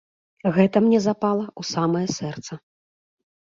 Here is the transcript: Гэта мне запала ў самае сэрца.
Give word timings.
Гэта 0.55 0.81
мне 0.85 1.01
запала 1.07 1.43
ў 1.49 1.61
самае 1.73 2.03
сэрца. 2.17 2.59